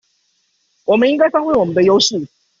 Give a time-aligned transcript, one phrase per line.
[0.85, 2.27] 我們應該發揮我們的優勢